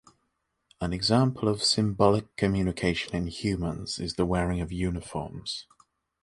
An 0.81 0.93
example 0.93 1.47
of 1.47 1.61
symbolic 1.63 2.35
communication 2.35 3.15
in 3.15 3.27
humans 3.27 3.99
is 3.99 4.15
the 4.15 4.25
wearing 4.25 4.59
of 4.59 4.71
uniforms. 4.71 5.67